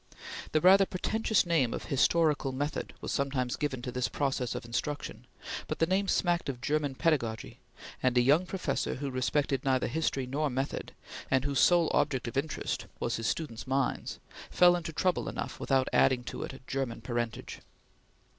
The 0.51 0.61
rather 0.61 0.87
pretentious 0.87 1.45
name 1.45 1.75
of 1.75 1.83
historical 1.85 2.51
method 2.51 2.93
was 3.01 3.11
sometimes 3.11 3.55
given 3.55 3.83
to 3.83 3.91
this 3.91 4.07
process 4.07 4.55
of 4.55 4.65
instruction, 4.65 5.27
but 5.67 5.77
the 5.77 5.85
name 5.85 6.07
smacked 6.07 6.49
of 6.49 6.59
German 6.59 6.95
pedagogy, 6.95 7.59
and 8.01 8.17
a 8.17 8.21
young 8.21 8.47
professor 8.47 8.95
who 8.95 9.11
respected 9.11 9.63
neither 9.63 9.85
history 9.85 10.25
nor 10.25 10.49
method, 10.49 10.93
and 11.29 11.45
whose 11.45 11.59
sole 11.59 11.91
object 11.93 12.27
of 12.27 12.35
interest 12.35 12.87
was 12.99 13.17
his 13.17 13.27
students' 13.27 13.67
minds, 13.67 14.17
fell 14.49 14.75
into 14.75 14.91
trouble 14.91 15.29
enough 15.29 15.59
without 15.59 15.87
adding 15.93 16.23
to 16.23 16.41
it 16.41 16.53
a 16.53 16.61
German 16.65 17.01
parentage. 17.01 17.59